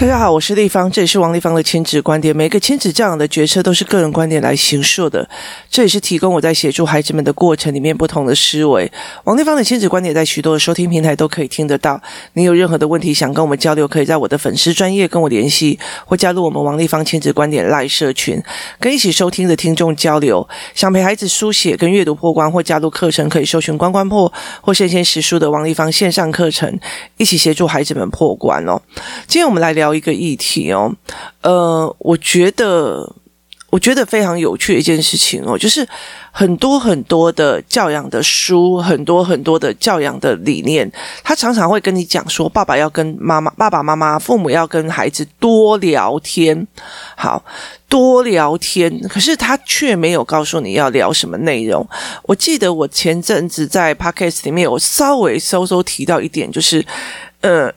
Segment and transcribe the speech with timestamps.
[0.00, 2.34] 大家好，我是丽芳，这里是王丽芳的亲子观点。
[2.34, 5.28] 每个亲子教养的决策都是个人观点来形塑的，
[5.68, 8.88] 这也是提供我在协助孩子们的过程里面不同的思维。
[9.24, 12.00] 王丽芳的亲子观点在许多的收听平台都可以听得到。
[12.34, 15.76] 你有任何的问题想跟我们交流，可以在我的粉丝专业跟我联系，
[16.06, 18.40] 或加入我们王丽芳亲子观点赖社群，
[18.78, 20.48] 跟一起收听的听众交流。
[20.76, 26.78] 想陪孩子书写跟阅读破关，或加入课程，可以搜寻关关破或生鲜识书的王丽芳线上课程，
[27.16, 28.80] 一起协助孩子们破关哦。
[29.26, 29.87] 今天我们来聊。
[29.94, 30.94] 一个议题哦，
[31.42, 33.14] 呃，我觉得，
[33.70, 35.86] 我觉得非常有趣的一件事情哦，就是
[36.32, 40.90] 很多很多的教养的书，很多很多的教养的理念，
[41.22, 46.66] 他常常会跟你讲说，爸爸要跟妈妈，爸爸妈妈、父母要跟孩子多聊天，
[47.16, 47.44] 好，
[47.88, 51.86] 多聊天，可是他却没有告诉你要聊什么内容。
[52.22, 56.82] 我记得我前阵子在 Podcast 里面，我稍微稍稍提到一点，就是，
[57.42, 57.70] 呃。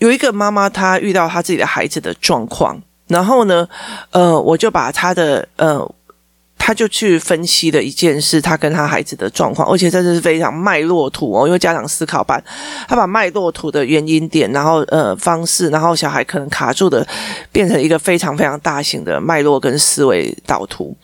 [0.00, 3.66] 有一个妈妈，她遇到她自己的孩子的状况，然后呢，
[4.10, 5.90] 呃，我就把她的呃。
[6.62, 12.40] 他就去分析了一件事，他跟他孩子的状况，而且这是非常脉络图哦，因为家长思考班，
[12.86, 17.04] 他把脉络图的原因点，然后呃方式，然后小孩可能卡住的，
[17.50, 20.94] 变成一个非常非常大型的脉络跟思维导图，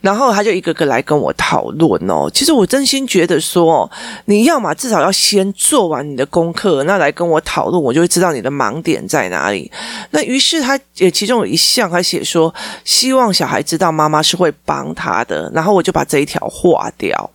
[0.00, 2.28] 然后他就一个个来跟我讨论哦。
[2.34, 3.88] 其实我真心觉得说，
[4.24, 9.70] 你要嘛至少要先做完你的功课，那来跟我讨论，我就会知道你的盲点在哪里。
[10.10, 12.52] 那于是他也其中有一项，他写说，
[12.84, 17.30] 希望小孩知道妈妈是会帮他的，然后我就把这一条划掉。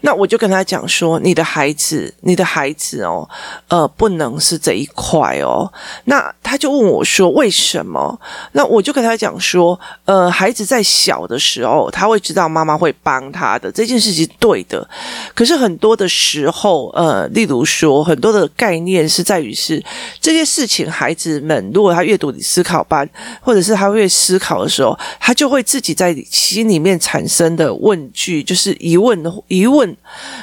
[0.00, 3.28] 那我就跟他讲说，你的孩子，你的孩子哦，
[3.68, 5.70] 呃，不能是这一块哦。
[6.04, 8.18] 那他就问我说，为什么？
[8.52, 14.88] 那我就跟他讲说，呃，孩子在小的时候，他会知道妈妈会帮他的这件事情，对的。
[15.34, 19.84] 可是很多的时候，呃，例如说，很多的概念是在于是
[20.20, 23.08] 这些事情，孩子们如果他阅读思考班，
[23.40, 29.30] 或者是他会思考的时候，他就会自己在心里面产生的问句，就是疑问的。
[29.48, 29.88] 疑问，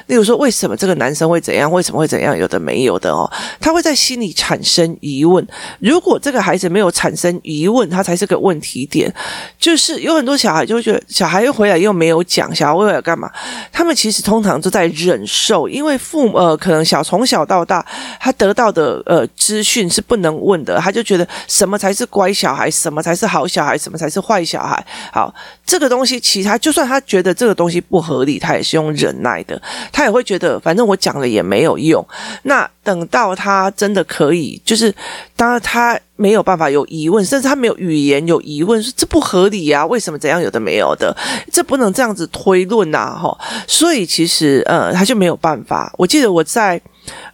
[0.07, 1.71] 例如说，为什么这个男生会怎样？
[1.71, 2.37] 为什么会怎样？
[2.37, 3.29] 有的没有的哦，
[3.59, 5.45] 他会在心里产生疑问。
[5.79, 9.13] 如果这个孩子没有产生疑问，他才是个问题点。
[9.57, 13.29] 就是有很多小孩就会觉得，小孩又回来又没有讲，小孩回来干嘛？
[13.71, 17.85] 他们其实通常都在忍受，因为父母呃，可能小从小到大，
[18.19, 24.85] 他得到的呃资讯是不能问的，他就觉得什么才是乖小孩，什么才是好小孩，什么才是坏小孩。
[25.11, 25.33] 好，
[25.65, 29.61] 这个东西，其他就算他觉得这个东西不合理，他也是用忍耐的，
[29.91, 32.05] 他也会觉得反正我讲了也没有用。
[32.43, 34.93] 那等到他真的可以，就是
[35.35, 41.15] 当他没有办法有疑问，甚至他没有语言有疑问，说这不合理啊，为什么怎样有的没有的，
[41.51, 43.37] 这不能这样子推论呐，哈。
[43.67, 45.93] 所以其实呃，他就没有办法。
[45.97, 46.81] 我记得我在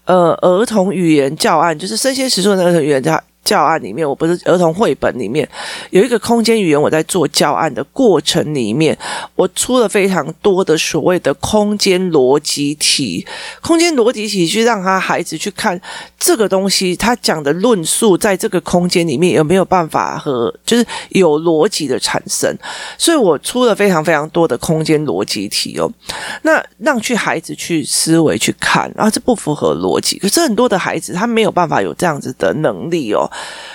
[0.06, 3.22] 呃儿童语言教案，就是生鲜识书的儿童语言教。
[3.46, 5.48] 教案里面，我不是儿童绘本里面
[5.92, 8.98] 有一个空间语言，我在做教案的过程里面，
[9.36, 13.26] 我出了非常多的所谓的空间逻辑题，
[13.62, 15.80] 空间逻辑题去让他孩子去看
[16.20, 22.52] 这个东西，他讲的论述在这个空间里面有没有办法和就是有逻辑的产生，
[22.98, 25.88] 所以我出了非常非常多的空间逻辑题哦，
[26.42, 33.30] 那让去孩子去思维去看，然后这不符合逻辑，可是很多的孩子他没有办法有这样子的能力哦。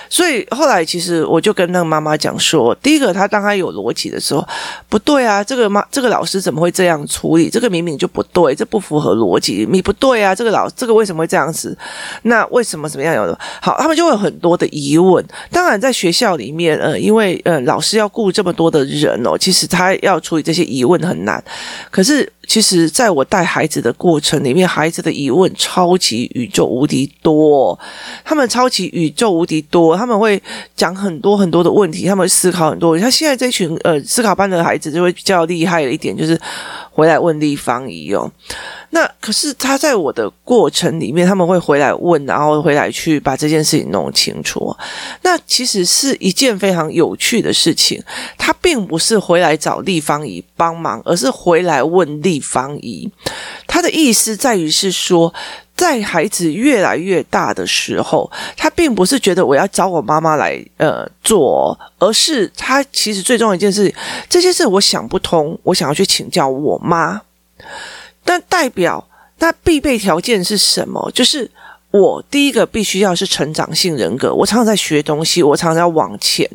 [0.09, 4.45] 所以后来，其实我就跟那个妈妈讲说，第一个，他当他有逻辑的时候，
[4.89, 7.49] 不对啊，这个妈，这个老师怎么会这样处理？
[7.49, 11.77] 这个明明就不对，这不符合逻辑，你不对啊，这个老，这个为什么会这样子？
[12.23, 13.15] 那为什么怎么样？
[13.15, 15.25] 有的好，他们就会有很多的疑问。
[15.49, 21.41] 当然，在学校里面，呃，因为呃，老师要顾这么多的人哦，其实他要处理这些疑问很难。
[21.89, 22.29] 可是。
[22.51, 27.79] 其实，在我带孩子的过程里面，孩子的疑问超级宇宙无敌多，
[28.25, 30.43] 他们超级宇宙无敌多，他们会
[30.75, 32.99] 讲很多很多的问题，他们会思考很多。
[32.99, 36.37] 像现在这群呃思考班的孩子就会比较厉害的一点，就是
[36.91, 38.29] 回来问立方姨哦。
[38.93, 44.75] 那可是他在我的过程里面，他们会回来问，然后回来去把这件事情弄清楚。
[45.21, 48.01] 那其实是一件非常有趣的事情。
[48.37, 53.09] 他并不是回来找立方体帮忙，而是回来问立方体。
[53.65, 55.33] 他的意思在于是说，
[55.73, 63.93] 在孩子越来越大的时候，他并不是觉得我要找我妈妈来呃做，而是他其实最重要一件事，
[64.29, 67.21] 这些事我想不通，我想要去请教我妈。
[68.31, 69.05] 那代表
[69.39, 71.11] 那必备条件是什么？
[71.13, 71.49] 就是
[71.91, 76.49] 我第一个必须要是成长性人格，我常常在学东西，我常常要往前。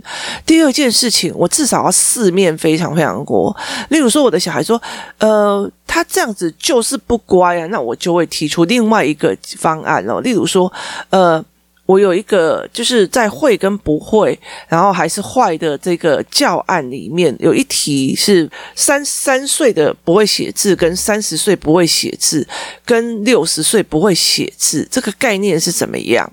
[0.47, 3.55] 第二件事情，我至少要四面非常非常过。
[3.91, 4.81] 例如说，我的小孩说，
[5.19, 10.21] 呃，他这样子就是不乖啊，那我就会提出另外一个方案哦。
[10.23, 10.73] 例如说，
[11.11, 11.45] 呃。
[11.87, 14.39] 我有一个就是在会跟不会，
[14.69, 22.47] 然后还是坏的这个教案里面，有一题是三三岁的不会写字，跟三十岁不会写字，
[22.85, 26.31] 跟六十岁不会写字，这个概念是怎么样？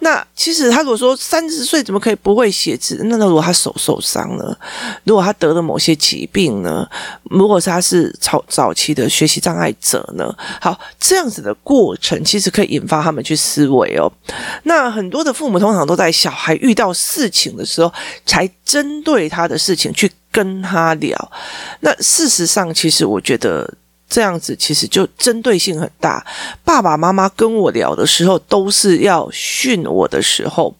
[0.00, 3.00] 那其实他如果说三十岁怎么可以不会写字？
[3.04, 4.58] 那如果他手受伤了，
[5.04, 6.88] 如果他得了某些疾病呢？
[7.24, 10.34] 如果是他是早早期的学习障碍者呢？
[10.60, 14.10] 好，这样子的过程其实可以引发他们去思维哦。
[14.64, 17.92] 那很多的父母通常都在小孩遇到事情的时候，
[18.26, 21.32] 才针对他的事情去跟他聊。
[21.80, 23.72] 那事实上，其实我觉得。
[24.12, 26.22] 这样子其实就针对性很大。
[26.62, 30.74] 爸爸妈妈跟我聊的时候，都是要训我的时候，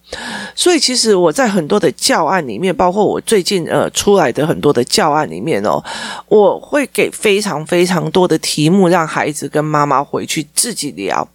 [0.55, 5.83] 所以其实我在很多的教案里面，包括我最近呃出来的很多的教案里面哦，
[6.27, 11.27] 我会给非常非常多的题目，让孩子跟妈妈回去自己聊。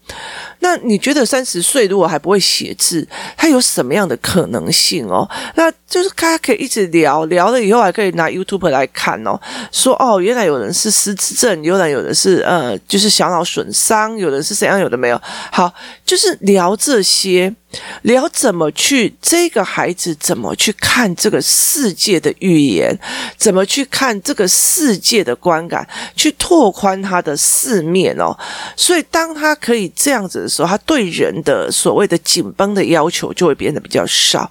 [0.60, 3.06] 那你觉得三十岁如果还不会写字，
[3.36, 5.28] 他有什么样的可能性哦？
[5.56, 9.38] 那就是他可以一直聊，聊了以后还可以拿 YouTube 来看哦，
[9.72, 15.20] 说哦，原来有人是失智症，原来有的是呃，就是小脑损伤，有的是怎样，有的没有。
[15.52, 15.72] 好，
[16.04, 17.54] 就是聊这些。
[18.02, 22.98] 聊怎么去这个孩子怎么去看这个世界的语言，
[23.36, 25.86] 怎么去看这个世界的观感，
[26.16, 28.34] 去拓宽他的四面哦。
[28.74, 34.50] 所以当他可以这样子的时候，他对人的所谓的紧绷的要求就会变得比较少。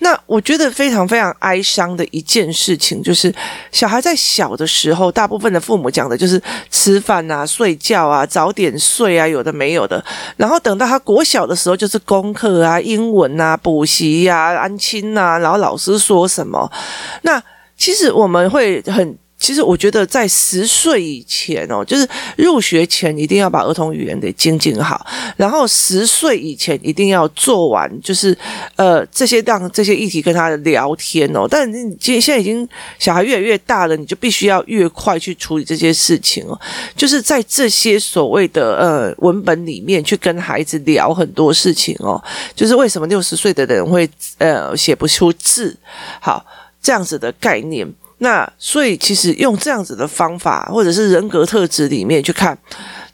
[0.00, 3.32] 那我觉得非常非常哀伤的一件事情，就是
[3.70, 6.42] 小孩在小的时候，大部分的父母讲的就是
[6.72, 10.04] 吃饭啊、睡觉啊、早点睡啊，有的没有的。
[10.36, 12.55] 然后等到他国小的时候，就是功课。
[12.60, 16.70] 啊，英文啊，补习呀，安亲啊，然后老师说什么？
[17.22, 17.42] 那
[17.76, 19.18] 其实我们会很。
[19.38, 25.06] 其实我觉得，在十岁以前哦，就是入学前一定要把儿童语言给精进好，
[25.36, 28.36] 然后十岁以前一定要做完，就是
[28.76, 31.46] 呃这些让这些议题跟他聊天哦。
[31.48, 32.66] 但你现现在已经
[32.98, 36.58] 小孩越来越大了，你就必须要越快去处理这些事情哦。
[36.96, 42.20] 就是在这些所谓的呃文本里面去跟孩子聊很多事情哦。
[42.54, 44.08] 就是为什么六十岁的人会
[44.38, 45.76] 呃写不出字？
[46.20, 46.44] 好，
[46.82, 47.86] 这样子的概念。
[48.18, 52.56] 那所以，其实用这样子的方法，或者是人格特质里面去看，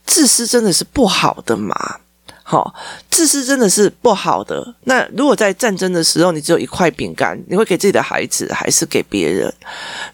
[0.06, 1.74] 自私真的是不好的嘛？
[2.44, 2.74] 好，
[3.10, 4.74] 自私真的是不好的。
[4.84, 9.52] 那如果在战争的时候，你只有一块饼干，你会给自己的孩子，还是给别人？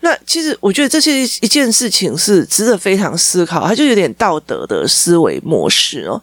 [0.00, 6.22] 那其实我觉得这些一件事情是值得非常思考，它就有点道德的思维模式哦。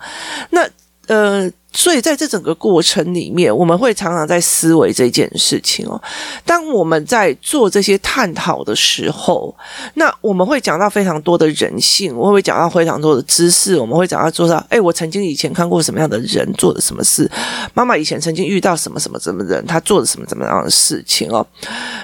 [0.50, 0.68] 那
[1.08, 1.52] 呃。
[1.76, 6.02] 所以在这整个过程里面，我们会常常在思维这件事情哦。
[6.46, 9.54] 当我们在做这些探讨的时候，
[9.96, 17.30] 那我们会讲到非常多的人性，我会讲到非常多的知识，我们会讲到做到，哎，我曾经以前看过什么样的人做的什么事，
[17.74, 21.46] 妈妈以前曾经遇到什么什么什么人，他做了什么怎么样的事情哦。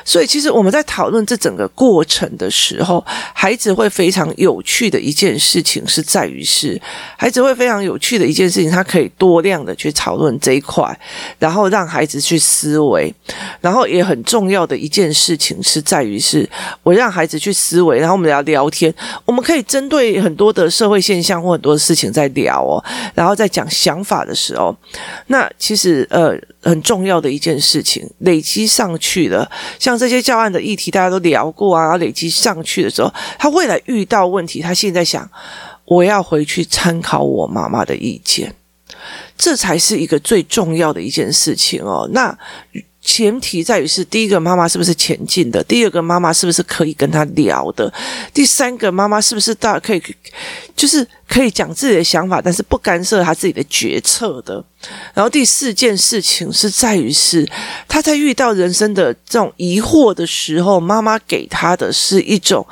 [0.04, 3.02] 所以其实我们在讨论这整个过程的时候，
[3.34, 6.82] 孩子会非常有趣的一件事情是在于是，
[7.16, 9.61] 孩子会非常有趣的一件事情，他可以多量。
[9.66, 11.00] 的去讨论这一块，
[11.40, 13.14] 然后让孩子去思维，
[13.60, 16.50] 然后也很重要的一件事情是在于是，
[16.84, 18.94] 我让孩子去思维，然后我们聊聊天，
[19.26, 24.76] 我们可以针对很多的社会现象或很多的事情在聊哦，然后在讲想法的时候，
[25.28, 29.50] 那其实呃很重要的一件事情累积上去了，
[29.80, 35.30] 像这些教案的议题大家都聊过啊，累积上去的时候，他未来遇到问题，他现在想，
[35.86, 38.54] 我要回去参考我妈妈的意见。
[39.42, 42.08] 这才是一个最重要的一件事情哦。
[42.14, 42.38] 那
[43.02, 47.92] 前提在于是：第一个，妈妈是不是前进的；第二个，妈妈是不是可以跟他聊的；
[48.32, 50.04] 第三个，妈妈是不是大可以，
[50.76, 54.64] 就是可以讲自己的想法，但是不干涉他自己的决策的。
[55.16, 57.44] 然后第四件事情是在于是，
[57.88, 62.64] 他在遇到人生的这种疑惑的时候，妈妈给他的是一种。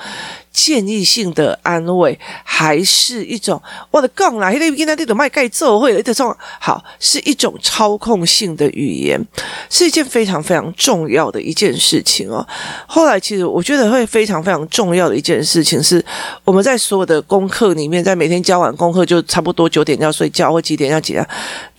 [0.62, 3.62] 建议性的安慰，还是一种
[3.92, 9.18] 我的杠啦，因为跟他这种卖盖做会的这种好，是一种操控性的语言，
[9.70, 12.46] 是一件非常非常重要的一件事情哦。
[12.86, 16.04] 后来其实我觉得会非常非常重要的一件事情是，
[16.44, 21.26] 我们在所有的功课里面，在每天交完功课就差不多九点要睡觉，或几点要几点，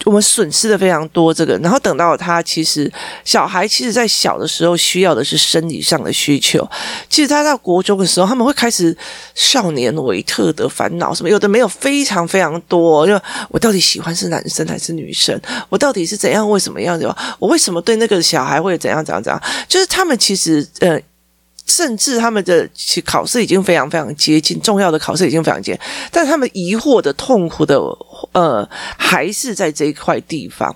[0.06, 1.58] 我们损失的非常多这个。
[1.58, 2.90] 然后等到他其实
[3.26, 6.66] 小孩其实在小的时候需要的是生理上的需求，
[7.10, 8.69] 其实他到国中的时候他们会开。
[8.70, 8.96] 是
[9.34, 13.06] 少年维特的烦恼，什么有的没有，非常非常多。
[13.06, 15.38] 就我到底喜欢是男生还是女生？
[15.68, 16.48] 我到底是怎样？
[16.48, 17.12] 为什么样子？
[17.38, 19.04] 我为什么对那个小孩会怎样？
[19.04, 19.22] 怎样？
[19.22, 19.42] 怎样？
[19.68, 21.00] 就是他们其实呃。
[21.70, 22.68] 甚至他们的
[23.04, 27.78] 考试已经非常非常接近，重要的考试已经非常接近，但他们疑惑的、痛苦的，
[28.32, 30.74] 呃，还是在这一块地方。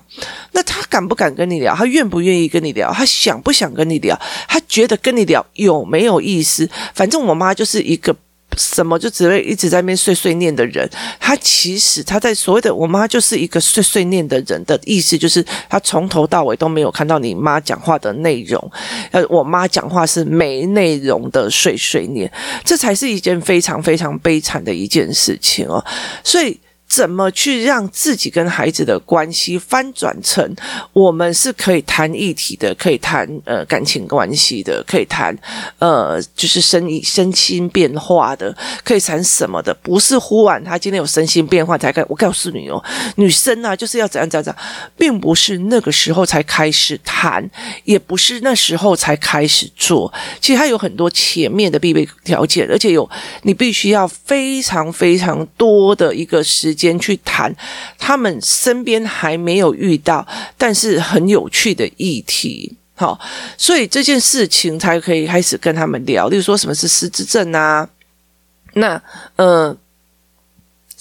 [0.53, 1.75] 那他敢不敢跟你聊？
[1.75, 2.93] 他愿不愿意跟你聊？
[2.93, 4.17] 他想不想跟你聊？
[4.47, 6.69] 他觉得跟你聊有没有意思？
[6.93, 8.15] 反正我妈就是一个。
[8.57, 18.71] 什么就只会一直在那边碎碎念的人，他其实他在所谓的我妈就是一个碎碎念的人的意思，就是他从头到尾都没有看到你妈讲话的内容。
[19.11, 22.31] 呃，我妈讲话是没内容的碎碎念，
[22.63, 25.83] 这才是一件非常非常悲惨的一件事情哦。
[26.23, 26.59] 所以。
[26.87, 30.55] 怎么去让自己跟孩子的关系翻转成
[30.93, 35.35] 我们是可以谈议题的，可以谈呃感情关系的，可以谈
[35.79, 39.73] 呃就是身身心变化的，可以谈什么的？
[39.81, 42.05] 不是忽然他今天有身心变化才开。
[42.07, 42.81] 我告诉你哦，
[43.15, 44.63] 女生啊就是要怎样怎样怎样，
[44.95, 47.49] 并不是那个时候才开始谈，
[47.83, 50.13] 也不是那时候才开始做。
[50.39, 53.09] 其实它有很多前面的必备条件，而且有
[53.41, 56.99] 你必须要非常非常多的一个时间。
[57.05, 57.53] 去谈
[57.99, 60.25] 他们身边还没有遇到，
[60.57, 63.19] 但是很有趣的议题，好，
[63.57, 66.27] 所以这件事情才可以开始跟他们聊。
[66.29, 67.87] 例如说，什么是失智症啊？
[68.73, 68.99] 那
[69.35, 69.77] 嗯。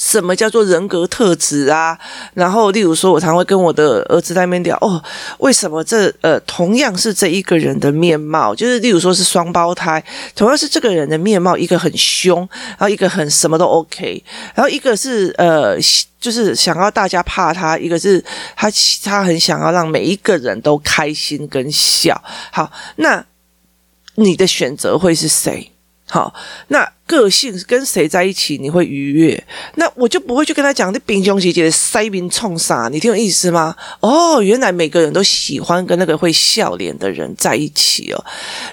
[0.05, 1.99] 什么叫做人格特质啊？
[2.35, 5.03] 然后，例如说，我常会跟我的儿子在那边聊哦，
[5.39, 10.05] 为什么这呃，同样是这一个人的面貌，就是例如说是双胞胎，
[10.37, 12.47] 同样是这个人的面貌，一个很凶，
[12.77, 14.23] 然后一个很什么都 OK，
[14.55, 15.75] 然后一个是呃，
[16.21, 18.23] 就是想要大家怕他，一个是
[18.55, 18.71] 他
[19.03, 22.23] 他很想要让每一个人都开心跟笑。
[22.53, 23.25] 好，那
[24.17, 25.73] 你的选择会是谁？
[26.11, 26.35] 好，
[26.69, 26.87] 那。
[27.07, 29.45] 个性跟谁在一起你会愉悦？
[29.75, 32.89] 那我就不会去跟他讲那冰兄姐姐的塞宾冲啥？
[32.91, 33.77] 你听有意思吗？
[34.01, 38.25] 哦，原来每个人都喜欢跟那个会笑脸的人在一起哦。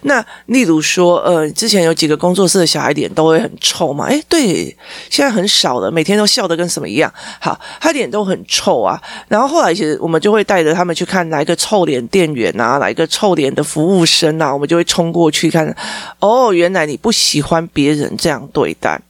[0.04, 4.06] 那例如说，呃，之前有几个工作室的小孩脸都会很臭嘛？
[4.06, 4.76] 诶，对，
[5.10, 7.14] 现在很少了，每天都笑得跟什么一样。
[7.42, 9.02] 好，他脸都很臭啊。
[9.28, 15.76] 然后后来其实我们就会带着他们去看哪一个臭脸店员啊，哪一个臭脸的服务生啊，我们就会冲过去看。
[16.20, 18.10] 哦，原来你不喜欢别人。
[18.22, 19.02] 这样对待，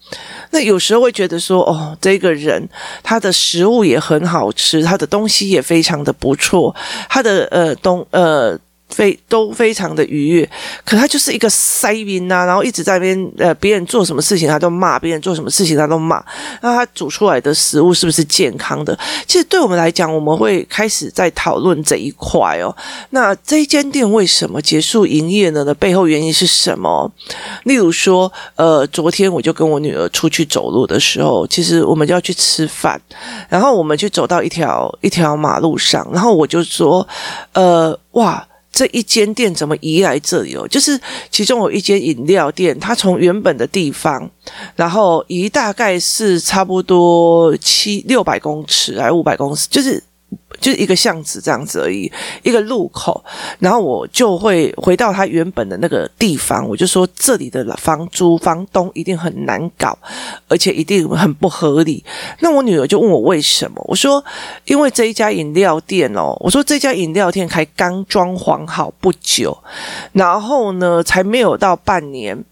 [0.51, 2.69] 那有时候会觉得说，哦，这个人
[3.03, 6.73] 他的食物也很好吃，他的东西也非常的不错，
[7.09, 8.57] 他的呃东呃。
[8.91, 10.49] 非都非常的愉悦，
[10.85, 16.23] 可他就是一个塞宾呐，然后一直在边呃，别人做什么事情他都骂，别人做什么事情他都骂。
[16.61, 18.97] 那他煮出来的食物是不是健康的？
[19.25, 22.75] 其实对我们来讲，我们会开始在讨论这一块哦。
[23.11, 25.63] 那这一间店为什么结束营业呢？
[25.63, 27.11] 的背后原因是什么？
[27.63, 32.99] 例如说，呃，昨天我就跟我女儿出去走路的时候，其实我们就要去吃饭，
[33.47, 37.07] 然后我们就走到一条一条马路上，然后我就说，
[37.53, 38.45] 呃，哇。
[38.71, 40.67] 这一间店怎么移来这里哦？
[40.67, 40.99] 就是
[41.29, 44.29] 其中有一间饮料店，它从原本的地方，
[44.75, 50.01] 然后移大概是差不多七六百公尺还五百公尺，就是。
[50.59, 52.11] 就是一个巷子这样子而已，
[52.43, 53.23] 一个路口，
[53.59, 59.97] 然后我就会回到他原本的那个地方，我就说这里的房租房东一定很难搞，
[60.47, 62.03] 而且一定很不合理。
[62.39, 64.23] 那我女儿就问我为什么，我说
[64.65, 69.57] 因为这一家饮料店哦，我说这家饮料店才刚装潢好不久，
[70.11, 72.43] 然后呢才没有到半年，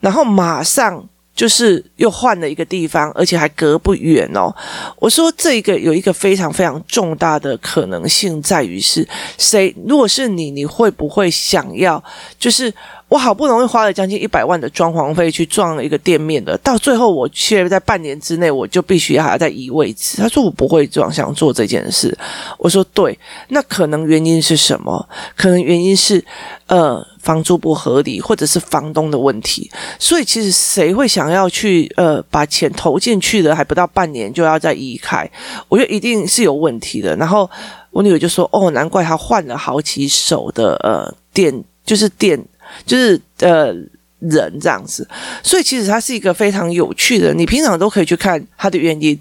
[0.00, 1.06] 然后马上。
[1.38, 4.52] 就是又换了一个地方，而且还隔不远哦。
[4.98, 9.06] 我说这个有一个非常非常重大的可能性，在于是
[9.38, 9.72] 谁？
[9.86, 12.02] 如果是你，你会不会想要？
[12.40, 12.74] 就是。
[13.08, 20.18] 我好不容易花了将近一百万的装潢费去装了一个店面的，到最后我却在半年之内我就必须还要再移位置。
[20.18, 22.16] 他说我不会装想做这件事。
[22.58, 25.08] 我说对，那可能原因是什么？
[25.34, 26.22] 可能原因是
[26.66, 29.70] 呃房租不合理，或者是房东的问题。
[29.98, 35.26] 所以其实谁会想要去呃把钱投进去的，还不到半年就要再移开？
[35.68, 37.16] 我觉得一定是有问题的。
[37.16, 37.50] 然后
[37.90, 42.38] 我女儿就说：“哦，难怪他换了好几手的呃店，就是店。”
[42.86, 43.74] 就是呃
[44.20, 45.06] 人这样子，
[45.44, 49.16] 所以其实他是一个非常有趣的，你平常都可以去看他的原因，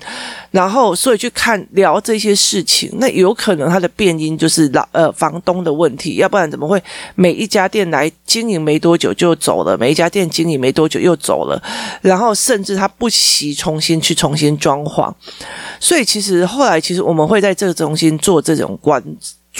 [0.49, 6.81] 然后所以去看聊这些事情，那有可能他的变因就是老呃房东的问题，要不然怎么会
[7.13, 11.61] 每一家店来经营没多久就走了，每一家店经营没多久又走了，
[12.01, 15.13] 然后甚至他不惜重新去重新装潢，
[15.79, 19.03] 所以其实后来其实我们会在这个中心做这种关。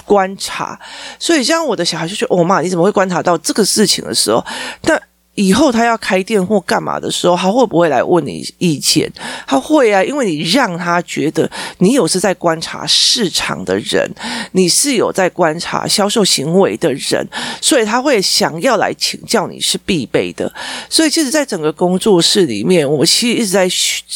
[0.06, 0.80] 观察，
[1.20, 4.44] 所以像我的小孩就觉得：“哦妈，你怎么会观察到这个事情的时候？”
[4.82, 5.01] 但
[5.38, 9.08] 以后他要开店或干嘛的时候，他会不会来问你意见？
[9.46, 14.12] 他会啊，因为你让他觉得你有是在观察市场的人，
[14.53, 17.24] 你是有在观察销售行为的人，
[17.62, 20.51] 所以他会想要来请教你是必备的。
[20.89, 23.70] 所以，其实，在整个工作室里面，我其实一直在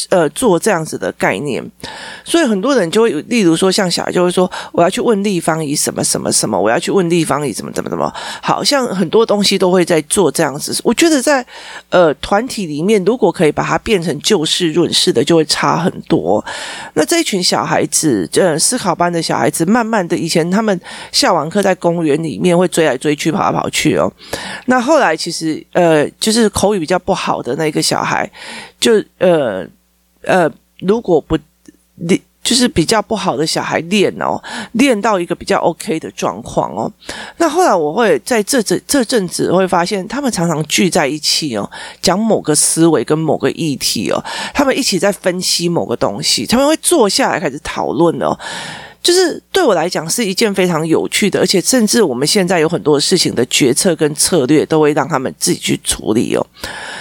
[0.08, 1.64] 呃做这样子的概念。
[2.24, 8.12] 所以，很多人就会，例如说，像小孩就会说，我要去问立方以什么什么什么，我要去问立方以怎么怎么怎么，
[8.42, 10.76] 好像很多东西都会在做这样子。
[10.82, 11.11] 我觉得。
[11.12, 11.44] 是在
[11.90, 16.44] 呃团体里面，如果可以把它变成就事论事的，就会差很多。
[16.94, 20.80] 那这一群小孩子，呃，思考班的小孩子，慢慢的，以前他们
[21.12, 24.10] 下完课在公园里面会追来追去，跑来跑去哦。
[24.66, 28.30] 那后来其实呃，就是口语比较不好的那个小孩，
[28.80, 29.66] 就呃
[30.22, 30.50] 呃，
[30.80, 31.38] 如果不
[31.96, 32.20] 你。
[32.42, 36.90] 就是比较不好的小孩练哦，练到一个比较 OK 的状况哦。
[37.36, 41.70] 那后来我会在这阵这阵子会发现，他们常常聚在一起哦，
[42.00, 44.22] 讲某个思维跟某个议题哦，
[44.52, 48.36] 他们一起在分析某个东西，他们会坐下来开始讨论哦。
[49.02, 56.46] 就是对我来讲是一件非常有趣的，而且甚至我们现在有很多事情的决策跟策略都会让他们自己去处理哦，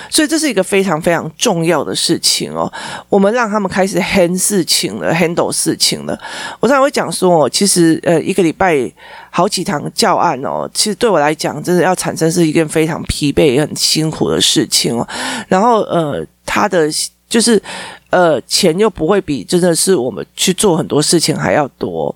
[0.10, 2.72] 所以这是一个非常非常重要的事情哦。
[3.08, 6.20] 我们让他们开始 handle 事情了，handle 事情了。
[6.60, 8.92] 我常常会讲说，其实呃一个礼拜
[9.30, 15.08] 好几堂教案哦，其实对我来讲真的要产生是一件非常疲惫也很辛苦的事情哦。
[15.48, 16.90] 然后呃他的。
[17.32, 17.64] 就是，
[18.12, 22.14] 呃，钱又不会比真的是我们去做很多事情还要多。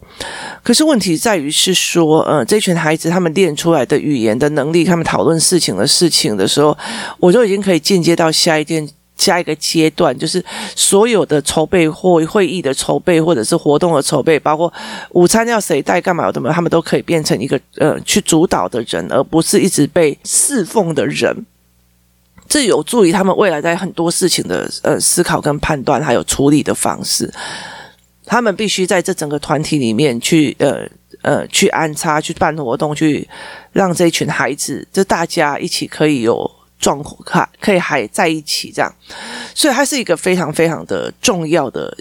[0.62, 6.78] 可是问题在于是说，呃，这群孩子他们练出来的语言的能力，他们讨论事情的事情的时候，
[7.20, 8.88] 我就已经可以进阶到下一件
[9.18, 10.44] 下一个阶段，就是
[10.76, 14.72] 所有的筹备或会议的筹备，或者是活动的筹备，包括
[15.12, 21.46] 午餐要谁带干嘛的，他们都可以变成一个呃去主导的人，而不是一直被侍奉的人。
[22.48, 27.34] 这有助于他们未来在很多事情的呃思考跟判断，还有处理的方式。
[28.26, 30.88] 他们必须在这整个团体里面去呃
[31.22, 33.28] 呃去安插、去办活动，去
[33.72, 36.50] 让这一群孩子，就大家一起可以有
[36.80, 38.92] 状况，可可以还在一起这样。
[39.54, 41.96] 所以它是一个非常非常的重要的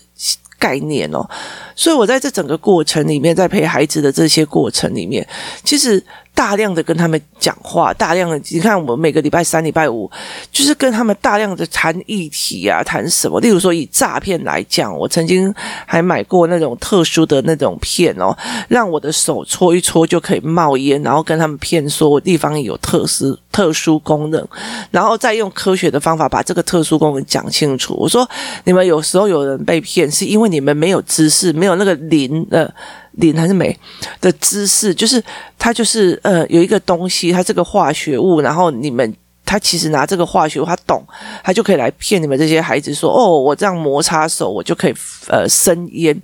[0.58, 1.28] 概念哦。
[1.74, 5.26] 所以我在这整个过程里面，在陪孩子的这些过程里面，
[5.64, 6.02] 其实。
[6.34, 10.10] 大量的跟他们讲话，大量的你看，我们每个礼拜三、礼拜五，
[10.50, 13.40] 就是跟他们大量的谈议题啊，谈什么？
[13.40, 15.54] 例如说以诈骗来讲，我曾经
[15.86, 18.36] 还买过那种特殊的那种片哦，
[18.68, 24.44] 让我的手搓一搓就可以冒烟，然后跟他们骗说我地方有特殊特殊功能，
[24.90, 27.94] 然后再用科学的方法把这个特殊功能讲清楚。
[27.96, 28.28] 我说，
[28.64, 32.68] 你们有时候有人被骗，是因为你们没有知识，没有那个灵呃。
[33.16, 33.78] 灵还是美
[34.20, 35.22] 的姿势，就是
[35.58, 41.06] 它就是呃有一个东西，它这个化学物，然后你们他其实拿这个化学物，他懂，
[41.42, 44.94] 他就可以来骗你们这些孩子说，哦，我这样摩擦手，我就可以
[45.28, 46.20] 呃生烟，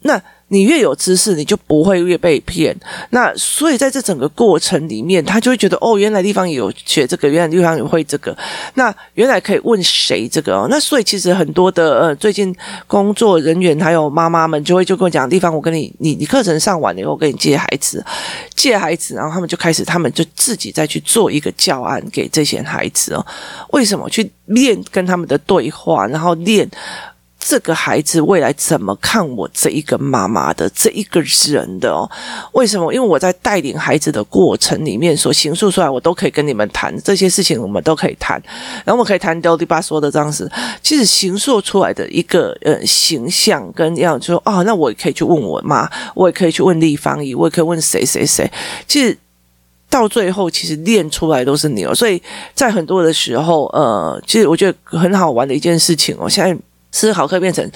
[0.00, 0.20] 那。
[0.54, 2.74] 你越有知识，你就不会越被骗。
[3.10, 8.36] 那所以在这整个过程里面，他就会觉得哦，原来地方也有学这个，原来地方也会这个。
[8.74, 10.68] 那原来可以问谁这个哦？
[10.70, 12.54] 那所以其实很多的呃，最近
[12.86, 18.04] 工作人员还有妈妈们就会就跟我讲，地方我跟你你你课程上完了以后，我给你借孩子，
[18.54, 23.26] 借孩子，然后他们就开始，他们就自己再去做一个教案给这些孩子哦。
[23.70, 26.70] 为什么去练跟他们的对话，然后练？
[27.46, 32.10] 这个孩子未来怎么看我这一个妈妈的这一个人的哦？
[32.52, 32.90] 为什么？
[32.90, 38.42] 因为我在带领孩子的过程里面所形塑出来，我都可以跟你们谈这些事情，我们都可以谈。
[38.76, 40.50] 然后我们可以谈丢迪巴说的这样子，
[40.82, 48.50] 其实形塑出来的一个呃形象跟样子说啊、哦，那我也可以去问我妈，我也可以去问立方姨，我也可以问谁谁谁。
[48.88, 49.14] 其实
[49.90, 51.94] 到最后，其实练出来都是你哦。
[51.94, 52.22] 所以
[52.54, 56.58] 在很多的时候，呃，其实我觉得很好玩的一件事情哦，现在。
[56.94, 57.68] 思考课变成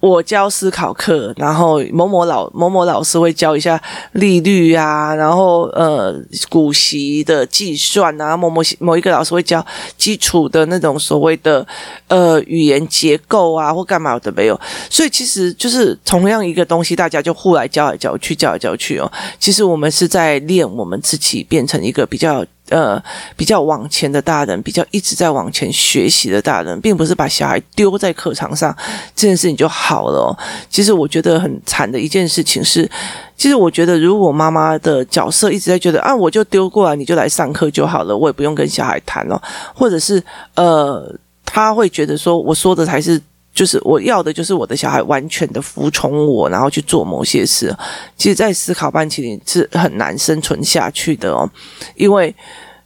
[0.00, 3.80] 我教思考课，然后某某老某某老师会教一下
[4.12, 6.14] 利率啊，然后呃
[6.48, 9.64] 股息的计算啊，某某某一个老师会教
[9.98, 11.66] 基础的那种所谓的
[12.08, 19.10] 呃语言结构啊，或干嘛的没有，所以其实就是同样一个东西，大家就互来教来教去，教来教去哦。
[19.38, 22.44] 其实我们是在练我们自己变成一个比较。
[22.70, 23.02] 呃，
[23.36, 28.74] 比较往前的大人，比较一直在往前学习的大人，并不是把小孩丢在课堂上
[29.14, 30.36] 这件事情就好了。
[30.68, 32.90] 其实我觉得很惨的一件事情是，
[33.36, 39.40] 其实我觉得如果妈妈的角色一直在觉得啊，我就丢过来，你就来上课就好了，我也不用跟小孩谈了，
[39.74, 40.22] 或者是
[40.54, 43.20] 呃，他会觉得说我说的才是。
[43.52, 47.76] 就是我要的，就是我的小孩完全的服从我，然后去做某些事。
[48.16, 51.50] 其实，在思考班级里是很难生存下去的哦，
[51.96, 52.34] 因为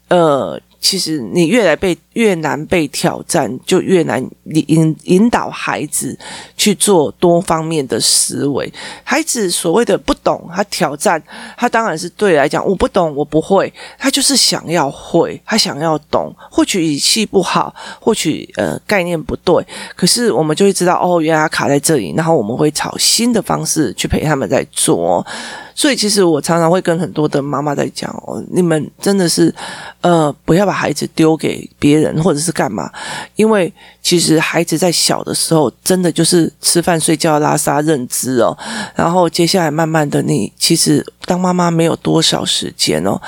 [0.08, 6.14] 呃，其实你越来被越难被挑战，就越难引引导孩子
[6.58, 8.70] 去做多方面的思维。
[9.02, 11.20] 孩子所谓的不懂，他挑战，
[11.56, 16.30] 他当然是对来讲，我不懂，我不会，他就是想要会，他想要懂。
[16.50, 19.66] 或许语气不好，或许呃概念不对，
[19.96, 25.26] 可是我们就会知道，哦，原来他卡在这里，然后我们会朝新的方式去陪他们在做。
[25.74, 29.54] 所以，其实我常常会跟很多的妈妈在讲哦，你们真的是，
[30.00, 32.90] 呃，不要把孩子丢给别人，或者是干嘛，
[33.36, 38.56] 因为其实孩子在小的时候，真的就是吃饭、睡觉、拉撒、认知哦，
[38.94, 43.20] 然后接下来慢慢的，你其实当妈妈没有多少时间哦。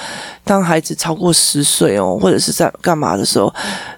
[0.44, 3.52] 当孩子超过十岁哦，或者是在干嘛的时候，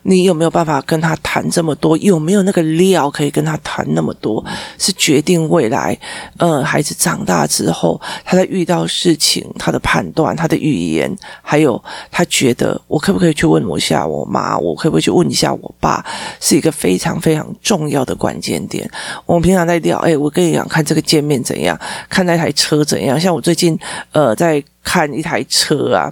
[0.05, 1.95] 你有没有办法跟他谈这么多？
[1.99, 4.43] 有没有那个料可以跟他谈那么多？
[4.79, 5.99] 是决定未来，
[6.39, 16.05] 呃，孩子长大之后，他在遇到事情，他的判断、他的语言，还有他觉得我可不可以去问一下我妈，我可不可以去问一下我爸，
[16.41, 18.89] 是一个非常非常重要的关键点。
[19.27, 21.77] 我们平常在聊，哎，我跟你讲，看这个界面怎样，
[22.09, 23.19] 看那台车怎样。
[23.21, 23.77] 像我最近，
[24.13, 24.63] 呃，在。
[24.89, 26.11] 看一台车啊，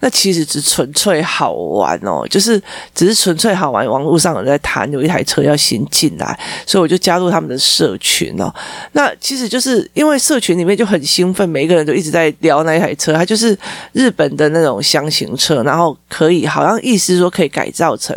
[0.00, 2.62] 那其实只纯粹好玩哦，就是
[2.94, 3.88] 只是纯粹好玩。
[3.88, 8.54] 网络上有在谈有一台车要新进来，所以我就加入他们的社群哦。
[8.92, 13.58] 那其实就是因为社群里面就很兴奋，每一个人都一直在聊那一台车，它就是
[13.94, 18.14] 日本的那种箱型车，然后可以好像意思说可以改造成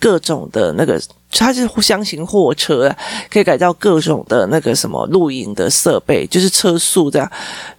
[0.00, 0.98] 各种的那个。
[1.38, 2.90] 它是箱型货车，
[3.30, 7.30] 可以改造各种的那个什么露营的设备，就是车速这样。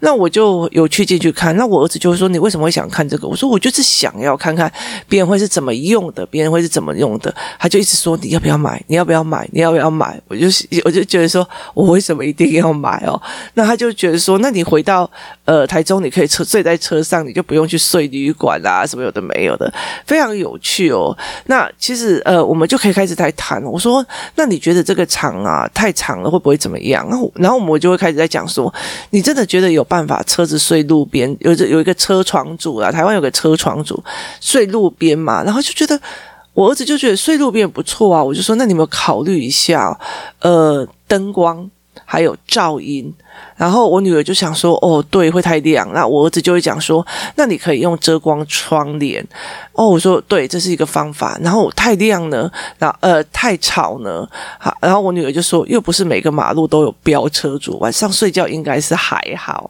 [0.02, 1.56] 那我就有去进去看。
[1.58, 4.72] 那我儿子就会说：“你为什么会想看这个？”我说：“我就是想要看看
[5.08, 8.84] 别人会是怎么用的，别人会是怎么用的。”他就一直说：“你要不要买？
[8.88, 9.48] 你要不要买？
[9.52, 10.48] 你要不要买？”我就
[10.84, 13.20] 我就觉得说：“我为什么一定要买哦？”
[13.56, 15.10] 那他就觉得说：“那你回到
[15.46, 19.74] 呃台中，你可以车睡在车上，你就不用去睡旅馆啦，什么有的没有的，
[20.06, 23.32] 非常有趣哦。”那其实呃，我们就可以开始在。
[23.64, 24.06] 我说，
[24.36, 27.08] 那你觉得这个长啊太长了，会不会怎么样？
[27.10, 28.74] 然后，然后我们就会开始在讲说，
[29.12, 31.36] 你真的觉得有办法车子睡路边？
[31.40, 34.04] 有这有一个车床主啊，台湾有个车床主
[34.42, 35.44] 睡路边嘛？
[35.44, 36.00] 然后就觉得
[36.54, 38.24] 我儿子就觉得睡路边不错啊。
[38.24, 39.98] 我就说，那你有没有考虑一下，
[40.40, 41.70] 呃，灯光
[42.04, 43.14] 还有噪音？
[43.56, 45.90] 然后我女儿就想说，哦，对，会太亮。
[45.94, 49.26] 那我儿子就会讲说，那你可以用遮光窗帘。
[49.72, 51.38] 哦，我说对，这是一个方法。
[51.42, 54.28] 然后太亮呢，然后呃太吵呢，
[54.60, 54.76] 好。
[54.82, 59.70] 然后我女儿就说，又不是每个马路都有飙车主，晚上睡觉应该是还好。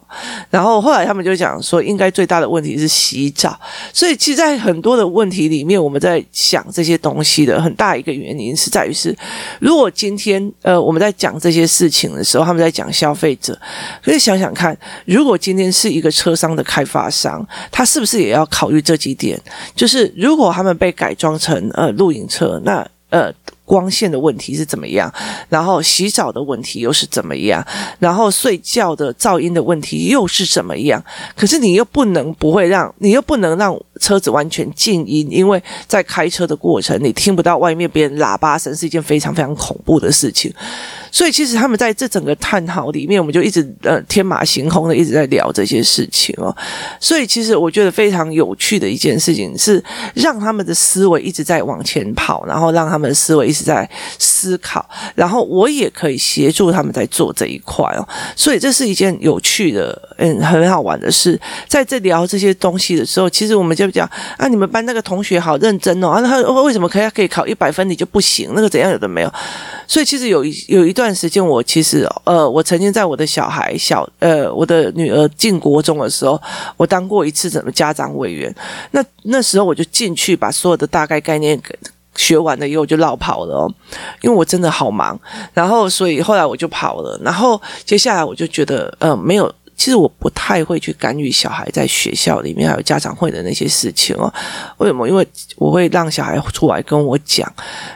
[0.50, 3.60] 然后后来他们就讲说，应该最大的问题是洗澡。
[3.94, 9.16] 所以其实，在很多的问题里面，我们在想这些东西的很大一个原因是在于是，
[9.60, 13.55] 如果今天呃我们在讲这些事情的时候，他们在讲消费者。
[14.04, 19.40] 可以想想看，如果今天是一个车商的开发商，他是不是也要考虑这几点？
[19.76, 23.34] 就是如果他们被改装成呃露营车，那呃。
[23.66, 25.12] 光线的问题是怎么样？
[25.50, 27.66] 然后洗澡的问题又是怎么样？
[27.98, 31.04] 然后睡觉的噪音的问题又是怎么样？
[31.36, 40.54] 可是你又不能不会让，你又不能让车子完全静音，因为在开车的过程，你听不到外面别人喇叭声，是一件非常非常恐怖的事情。
[41.12, 46.56] 所以其实他们在这整个探讨里面，我们就一直呃天马行空的一直在聊这些事情哦。
[47.00, 53.55] 所以其实我觉得非常有趣的一件事情是，让他们的思维一直在往前跑，然后让他们的思维。
[53.56, 53.90] 是在
[54.20, 61.40] 思考，然后我也可以协助他们在做这一块哦，所以这是一件有趣的、嗯，很好玩的事。
[61.68, 68.52] 在这聊这些东西的时候，其实我们就讲啊，你们班那个同学好认真哦，啊，他为什么可以可以考一百分，你就不行？
[68.54, 69.34] 那个怎样有的没有？
[69.88, 76.42] 所以其实有一有一段时间，我其实呃，我曾经在我的小孩小呃，我的女儿进国中的时候，
[76.76, 78.54] 我当过一次什么家长委员。
[78.92, 81.78] 那那时候我就进去把所有的大概概念给。
[82.16, 83.74] 学完了以后就落跑了哦，
[84.22, 85.20] 因为我真的好忙，
[85.54, 94.34] 然后所以后来我就跑了，然后接下来我就觉得呃没有，其实我不太会去干预小孩在学校里面还有家长会的那些事情哦。
[94.78, 95.08] 为什么？
[95.08, 97.52] 因为我会让小孩出来跟我讲，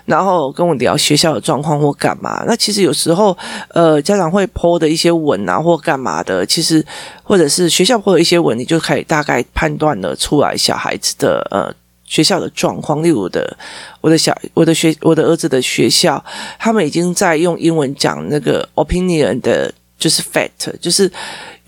[0.06, 2.44] 然后跟我聊学校的状况或干嘛。
[2.46, 3.36] 那其实有时候
[3.70, 6.86] 呃家长会泼的一些文啊或干嘛的，其实
[7.24, 11.74] 或者是学校泼的一些文，你就可以大概判断了出来小孩子的呃。
[12.10, 13.58] 学校的状况，例如我的
[14.02, 16.22] 我的小我的学我的儿子的学校，
[16.58, 21.10] 他们已经在用英文讲那个 opinion 的，就是 fact，就是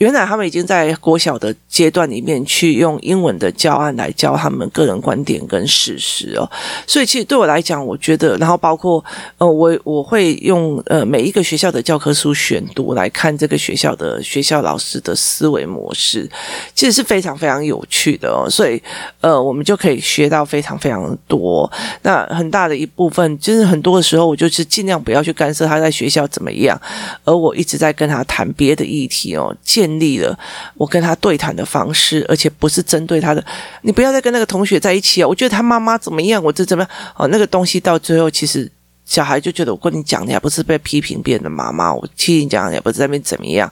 [0.02, 6.50] 原来他们已经在国小的阶段里面去用英文的教案来教他们个人观点跟事实哦，
[6.88, 9.04] 所以其实对我来讲，我觉得，然后包括
[9.38, 16.28] 呃，我我会用呃每一个学校的教科书选读来看这个学校的学校老师的思维模式，
[16.74, 18.82] 其实是非常非常有趣的哦，所以
[19.20, 21.72] 呃，我们就可以学到非常非常多。
[22.02, 26.76] 那很大的一部分，就是很多的时候，我就是尽量不要去干涉他在学校怎么样，
[27.24, 30.38] 而我一直在跟他谈别的议题哦，建立了
[30.76, 33.44] 我跟他对谈的方式，而且不是针对他的。
[33.82, 35.28] 你不要再跟那个同学在一起啊！
[35.28, 36.90] 我觉得他妈妈怎么样，我这怎么样？
[37.16, 38.72] 哦，那个东西到最后其实。
[39.12, 41.94] 小孩就觉得我跟你讲，你还不是被批评别人的妈妈？
[41.94, 43.70] 我听你讲，你还不是在那边怎么样？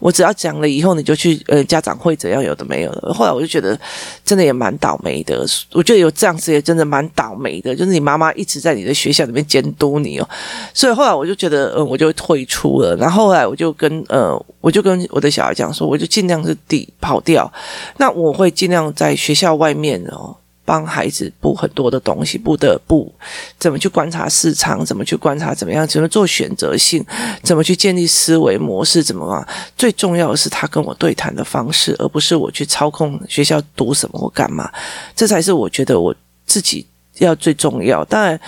[0.00, 2.42] 我只要讲了以后，你就去呃家长会怎样？
[2.42, 3.14] 有的没有的。
[3.14, 3.78] 后来我就觉得，
[4.22, 5.46] 真的也蛮倒霉的。
[5.72, 10.28] 我觉得有这样子也真的蛮倒霉的，就是你妈妈一直在你的学校里面监督你哦。
[10.74, 12.94] 所以后来我就觉得，嗯，我就退出了。
[12.96, 17.50] 然后后来我就跟呃，我就跟我的小孩讲说，我就尽量是抵跑掉。
[17.96, 20.36] 那我会尽量在学校外面哦。
[20.64, 23.12] 帮孩子补很多的东西，不得不
[23.58, 27.04] 怎么去观察市场，怎么去观察怎么样，怎么做选择性，
[27.42, 29.46] 怎么去建立思维模式，怎么嘛？
[29.76, 34.70] 最重要的是他跟我对谈的方式，而不是我去操控学校读什么或干嘛，
[35.14, 36.14] 这才是我觉得我
[36.46, 36.86] 自己
[37.18, 38.04] 要最重要。
[38.04, 38.40] 当然。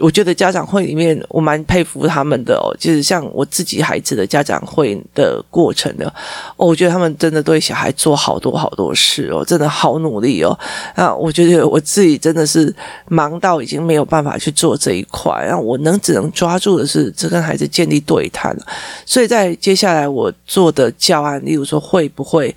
[0.00, 6.06] 我觉得家长会里面，我蛮佩服他们的哦，就是像我自己孩子的家长会的过程的
[6.56, 10.56] 哦，我觉得他们真的对小孩做好多好多事哦，真的好努力哦。
[10.94, 12.72] 啊，我觉得我自己真的是
[13.08, 18.56] 忙到已经没有办法去做这一块，然后我能只能抓住的是只跟孩子建立对谈。
[19.04, 22.54] 所以在接下来我做的教案，例如说会不会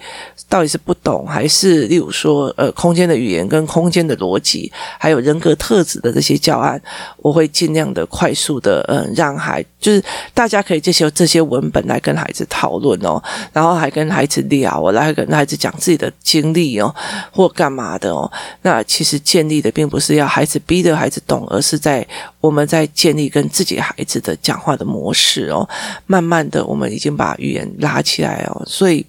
[0.47, 6.79] 到底是不懂，还是例如说呃空间的语言跟空间的逻辑，还有人格特质的这些教案，
[7.17, 7.30] 我。
[7.31, 13.21] 会尽量的快速的，嗯，让孩就是大家可以这些这些文本来跟孩子讨论哦，
[13.53, 16.93] 然后还跟孩子聊，我来跟孩子讲自己的经历哦，
[17.31, 18.31] 或干嘛的哦。
[18.61, 22.05] 那其实建立的并不是要孩子逼着孩子懂，而是在
[22.39, 25.67] 我们在建立跟自己孩子的讲话的模式哦。
[26.05, 29.05] 慢慢的，我们已经把语言拉起来哦，所以。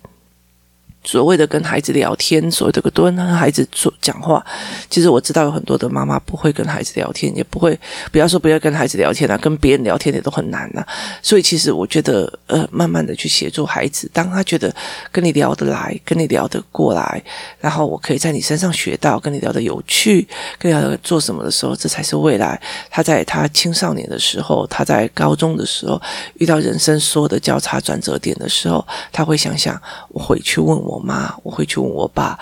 [1.04, 4.44] 所谓的跟孩子聊天，所谓的多跟孩子说讲话，
[4.88, 7.78] 其实我知道有很多的妈妈不会跟孩子聊天，也不会
[8.12, 10.86] 不要说不要跟孩子聊天了，跟别人聊天也都很难了。
[11.20, 14.72] 所以其实我觉得，呃，慢慢的去协助孩子，当他觉得
[15.10, 17.20] 跟你聊得来，跟你聊得过来，
[17.58, 20.26] 然后我可以在你身上学到，跟你聊得有趣，
[20.58, 22.60] 跟你聊得做什么的时候，这才是未来。
[22.88, 26.00] 他在他青少年的时候，他在高中的时候，
[26.34, 30.91] 遇到人生所有的交叉转折点的时候，他会想想，我回去问我。
[30.92, 32.38] 我妈，我会去问我爸，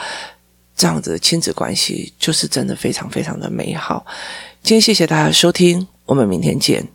[0.76, 4.04] 这样子的亲子关系就是真的非常非常的美好。
[4.62, 6.88] 今天谢谢大家收听，我们明天见。